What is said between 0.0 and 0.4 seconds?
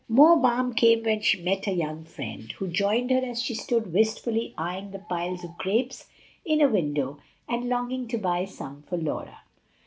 More